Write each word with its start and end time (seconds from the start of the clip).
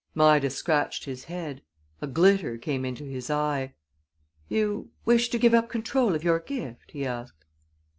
Midas 0.15 0.55
scratched 0.55 1.05
his 1.05 1.25
head. 1.25 1.61
A 2.01 2.07
glitter 2.07 2.57
came 2.57 2.85
into 2.85 3.03
his 3.03 3.29
eye. 3.29 3.75
"You 4.49 4.89
wish 5.05 5.29
to 5.29 5.37
give 5.37 5.53
up 5.53 5.69
control 5.69 6.15
of 6.15 6.23
your 6.23 6.39
gift?" 6.39 6.89
he 6.89 7.05
asked. 7.05 7.45